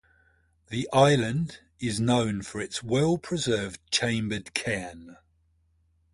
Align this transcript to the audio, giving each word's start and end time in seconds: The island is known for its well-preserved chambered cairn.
The 0.69 0.89
island 0.91 1.59
is 1.79 1.99
known 1.99 2.41
for 2.41 2.59
its 2.59 2.81
well-preserved 2.81 3.79
chambered 3.91 4.51
cairn. 4.55 5.17